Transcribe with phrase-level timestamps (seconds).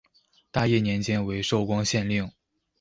[0.49, 2.31] 大业年间为寿光县令。